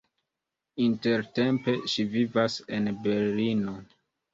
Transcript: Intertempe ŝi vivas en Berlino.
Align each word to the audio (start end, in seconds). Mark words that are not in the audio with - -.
Intertempe 0.85 1.77
ŝi 1.95 2.09
vivas 2.19 2.59
en 2.79 2.95
Berlino. 3.09 3.81